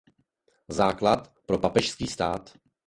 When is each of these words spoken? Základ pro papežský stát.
Základ 0.69 1.31
pro 1.45 1.57
papežský 1.59 2.07
stát. 2.07 2.57